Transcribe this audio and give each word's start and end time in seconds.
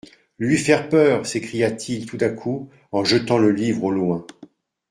LUI 0.39 0.57
FAIRE 0.57 0.89
PEUR 0.89 1.27
s'écria-t-il 1.27 2.07
tout 2.07 2.17
à 2.21 2.29
coup 2.29 2.71
en 2.91 3.03
jetant 3.03 3.37
le 3.37 3.51
livre 3.51 3.83
au 3.83 3.91
loin. 3.91 4.25